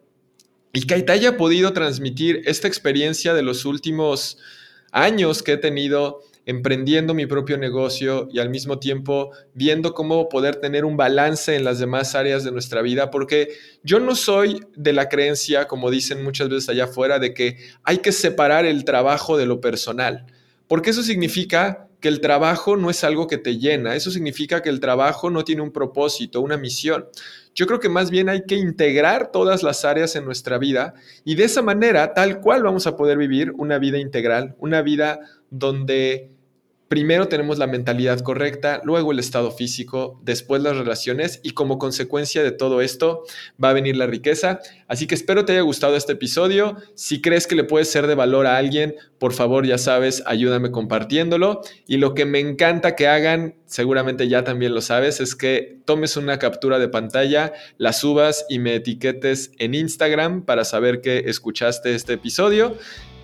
y 0.72 0.86
que 0.86 1.02
te 1.02 1.12
haya 1.12 1.36
podido 1.36 1.72
transmitir 1.72 2.42
esta 2.44 2.68
experiencia 2.68 3.34
de 3.34 3.42
los 3.42 3.64
últimos 3.64 4.38
años 4.92 5.42
que 5.42 5.52
he 5.52 5.56
tenido 5.56 6.20
emprendiendo 6.46 7.12
mi 7.12 7.26
propio 7.26 7.58
negocio 7.58 8.28
y 8.32 8.38
al 8.38 8.50
mismo 8.50 8.78
tiempo 8.78 9.32
viendo 9.52 9.92
cómo 9.92 10.28
poder 10.28 10.56
tener 10.56 10.84
un 10.84 10.96
balance 10.96 11.56
en 11.56 11.64
las 11.64 11.80
demás 11.80 12.14
áreas 12.14 12.44
de 12.44 12.52
nuestra 12.52 12.82
vida, 12.82 13.10
porque 13.10 13.48
yo 13.82 13.98
no 13.98 14.14
soy 14.14 14.60
de 14.76 14.92
la 14.92 15.08
creencia, 15.08 15.66
como 15.66 15.90
dicen 15.90 16.22
muchas 16.22 16.48
veces 16.48 16.68
allá 16.68 16.84
afuera, 16.84 17.18
de 17.18 17.34
que 17.34 17.58
hay 17.82 17.98
que 17.98 18.12
separar 18.12 18.64
el 18.64 18.84
trabajo 18.84 19.36
de 19.36 19.46
lo 19.46 19.60
personal, 19.60 20.26
porque 20.68 20.90
eso 20.90 21.02
significa 21.02 21.88
que 22.00 22.08
el 22.08 22.20
trabajo 22.20 22.76
no 22.76 22.90
es 22.90 23.02
algo 23.02 23.26
que 23.26 23.38
te 23.38 23.58
llena, 23.58 23.96
eso 23.96 24.12
significa 24.12 24.62
que 24.62 24.68
el 24.68 24.78
trabajo 24.78 25.30
no 25.30 25.42
tiene 25.42 25.62
un 25.62 25.72
propósito, 25.72 26.40
una 26.40 26.56
misión. 26.56 27.06
Yo 27.54 27.66
creo 27.66 27.80
que 27.80 27.88
más 27.88 28.10
bien 28.10 28.28
hay 28.28 28.44
que 28.46 28.54
integrar 28.54 29.32
todas 29.32 29.62
las 29.62 29.84
áreas 29.84 30.14
en 30.14 30.24
nuestra 30.24 30.58
vida 30.58 30.94
y 31.24 31.34
de 31.34 31.44
esa 31.44 31.62
manera, 31.62 32.12
tal 32.12 32.40
cual 32.40 32.62
vamos 32.62 32.86
a 32.86 32.96
poder 32.96 33.16
vivir 33.18 33.50
una 33.52 33.78
vida 33.78 33.98
integral, 33.98 34.54
una 34.58 34.82
vida 34.82 35.20
donde 35.50 36.35
primero 36.88 37.28
tenemos 37.28 37.58
la 37.58 37.66
mentalidad 37.66 38.20
correcta, 38.20 38.80
luego 38.84 39.12
el 39.12 39.18
estado 39.18 39.50
físico, 39.50 40.20
después 40.22 40.62
las 40.62 40.76
relaciones 40.76 41.40
y 41.42 41.50
como 41.50 41.78
consecuencia 41.78 42.42
de 42.42 42.52
todo 42.52 42.80
esto 42.80 43.24
va 43.62 43.70
a 43.70 43.72
venir 43.72 43.96
la 43.96 44.06
riqueza. 44.06 44.60
Así 44.86 45.06
que 45.06 45.14
espero 45.14 45.44
te 45.44 45.52
haya 45.52 45.62
gustado 45.62 45.96
este 45.96 46.12
episodio. 46.12 46.76
Si 46.94 47.20
crees 47.20 47.46
que 47.46 47.56
le 47.56 47.64
puede 47.64 47.84
ser 47.84 48.06
de 48.06 48.14
valor 48.14 48.46
a 48.46 48.56
alguien, 48.56 48.94
por 49.18 49.32
favor 49.32 49.66
ya 49.66 49.78
sabes, 49.78 50.22
ayúdame 50.26 50.70
compartiéndolo. 50.70 51.62
Y 51.86 51.96
lo 51.96 52.14
que 52.14 52.24
me 52.24 52.38
encanta 52.38 52.94
que 52.94 53.08
hagan, 53.08 53.54
seguramente 53.66 54.28
ya 54.28 54.44
también 54.44 54.74
lo 54.74 54.80
sabes, 54.80 55.20
es 55.20 55.34
que 55.34 55.78
tomes 55.84 56.16
una 56.16 56.38
captura 56.38 56.78
de 56.78 56.88
pantalla, 56.88 57.52
la 57.78 57.92
subas 57.92 58.46
y 58.48 58.58
me 58.58 58.76
etiquetes 58.76 59.50
en 59.58 59.74
Instagram 59.74 60.44
para 60.44 60.64
saber 60.64 61.00
que 61.00 61.24
escuchaste 61.26 61.94
este 61.94 62.14
episodio. 62.14 62.76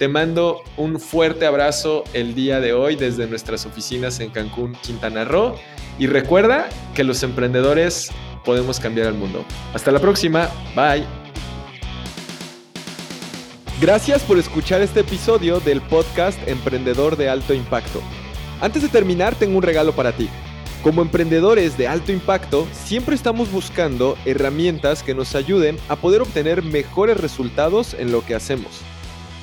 Te 0.03 0.09
mando 0.09 0.65
un 0.77 0.99
fuerte 0.99 1.47
abrazo 1.47 2.03
el 2.13 2.35
día 2.35 2.59
de 2.59 2.73
hoy 2.73 2.97
desde 2.97 3.29
nuestras 3.29 3.67
oficinas 3.67 4.19
en 4.19 4.31
Cancún, 4.31 4.75
Quintana 4.83 5.25
Roo. 5.25 5.55
Y 5.97 6.09
recuerda 6.09 6.69
que 6.93 7.05
los 7.05 7.23
emprendedores 7.23 8.11
podemos 8.45 8.81
cambiar 8.81 9.07
el 9.07 9.15
mundo. 9.15 9.45
Hasta 9.73 9.93
la 9.93 10.01
próxima. 10.01 10.49
Bye. 10.75 11.05
Gracias 13.81 14.25
por 14.25 14.39
escuchar 14.39 14.83
este 14.83 14.99
episodio 14.99 15.61
del 15.61 15.81
podcast 15.81 16.37
Emprendedor 16.49 17.17
de 17.17 17.29
Alto 17.29 17.55
Impacto. 17.55 18.03
Antes 18.61 18.83
de 18.83 18.89
terminar, 18.89 19.37
tengo 19.37 19.57
un 19.57 19.63
regalo 19.63 19.93
para 19.93 20.11
ti. 20.11 20.29
Como 20.83 21.03
emprendedores 21.03 21.79
de 21.79 21.87
alto 21.87 22.11
impacto, 22.11 22.67
siempre 22.73 23.15
estamos 23.15 23.53
buscando 23.53 24.19
herramientas 24.25 25.05
que 25.05 25.15
nos 25.15 25.37
ayuden 25.37 25.79
a 25.89 25.95
poder 25.95 26.23
obtener 26.23 26.65
mejores 26.65 27.19
resultados 27.19 27.95
en 27.95 28.11
lo 28.11 28.27
que 28.27 28.35
hacemos. 28.35 28.83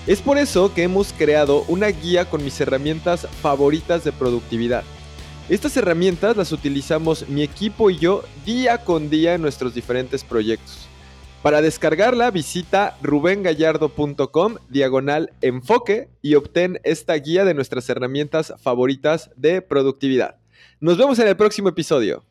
Es 0.09 0.23
por 0.23 0.39
eso 0.39 0.73
que 0.73 0.81
hemos 0.81 1.13
creado 1.13 1.65
una 1.67 1.85
guía 1.89 2.27
con 2.27 2.43
mis 2.43 2.59
herramientas 2.59 3.27
favoritas 3.43 4.03
de 4.03 4.11
productividad. 4.11 4.83
Estas 5.49 5.77
herramientas 5.77 6.35
las 6.35 6.51
utilizamos 6.51 7.29
mi 7.29 7.43
equipo 7.43 7.91
y 7.91 7.99
yo 7.99 8.23
día 8.43 8.79
con 8.79 9.11
día 9.11 9.35
en 9.35 9.43
nuestros 9.43 9.75
diferentes 9.75 10.23
proyectos. 10.23 10.87
Para 11.43 11.61
descargarla 11.61 12.31
visita 12.31 12.97
rubengallardo.com 13.03 14.55
diagonal 14.67 15.31
enfoque 15.41 16.09
y 16.23 16.33
obtén 16.33 16.79
esta 16.83 17.13
guía 17.13 17.45
de 17.45 17.53
nuestras 17.53 17.87
herramientas 17.87 18.51
favoritas 18.59 19.29
de 19.35 19.61
productividad. 19.61 20.37
Nos 20.79 20.97
vemos 20.97 21.19
en 21.19 21.27
el 21.27 21.37
próximo 21.37 21.69
episodio. 21.69 22.23